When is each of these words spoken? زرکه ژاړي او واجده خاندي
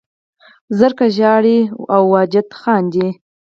زرکه 0.77 1.05
ژاړي 1.17 1.59
او 1.95 2.03
واجده 2.13 2.55
خاندي 2.61 3.07